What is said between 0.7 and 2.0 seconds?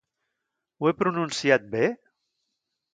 Ho he pronunciat bé?